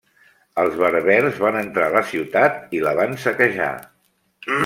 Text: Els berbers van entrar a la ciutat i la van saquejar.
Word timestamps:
Els 0.61 0.77
berbers 0.83 1.37
van 1.43 1.59
entrar 1.59 1.85
a 1.91 1.95
la 1.97 2.03
ciutat 2.13 2.73
i 2.79 2.83
la 2.87 2.97
van 3.01 3.15
saquejar. 3.27 3.71